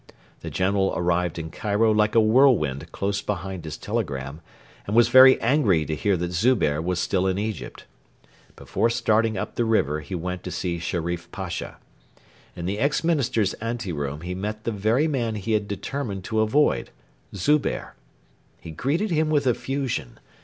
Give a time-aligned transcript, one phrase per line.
[0.39, 4.41] The General arrived in Cairo like a whirlwind close behind his telegram,
[4.87, 7.85] and was very angry to hear that Zubehr was still in Egypt.
[8.55, 11.77] Before starting up the river he went to see Sherif Pasha.
[12.55, 16.39] In the ex Minister's ante room he met the very man he had determined to
[16.39, 16.89] avoid
[17.35, 17.93] Zubehr.
[18.59, 20.17] He greeted him with effusion.